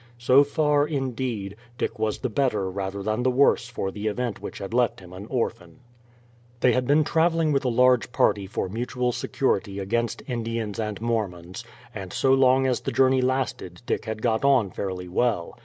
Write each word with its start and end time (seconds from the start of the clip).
So 0.17 0.43
far, 0.43 0.87
indeed, 0.87 1.55
Dick 1.77 1.99
was 1.99 2.17
the 2.17 2.29
better 2.31 2.71
rather 2.71 3.03
than 3.03 3.21
the 3.21 3.29
worse 3.29 3.67
for 3.67 3.91
the 3.91 4.07
event 4.07 4.41
which 4.41 4.57
had 4.57 4.73
left 4.73 4.99
him 4.99 5.13
an 5.13 5.27
orphan. 5.27 5.77
They 6.61 6.71
had 6.73 6.87
been 6.87 7.03
traveling 7.03 7.51
with 7.51 7.63
a 7.65 7.69
large 7.69 8.11
party 8.11 8.47
for 8.47 8.67
mutual 8.67 9.11
security 9.11 9.77
against 9.77 10.23
Indians 10.27 10.79
and 10.79 10.99
Mormons, 11.01 11.63
and 11.93 12.11
so 12.11 12.33
long 12.33 12.65
as 12.65 12.79
the 12.79 12.91
journey 12.91 13.21
lasted 13.21 13.83
Dick 13.85 14.05
had 14.05 14.23
got 14.23 14.43
on 14.43 14.71
fairly 14.71 15.07
well. 15.07 15.59